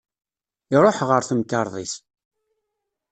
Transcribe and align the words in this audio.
Iruḥ 0.75 0.97
ɣer 1.09 1.21
temkerḍit. 1.25 1.93